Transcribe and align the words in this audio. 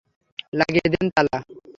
লাগিয়ে 0.53 0.87
দেন 0.93 1.05
তালা। 1.15 1.37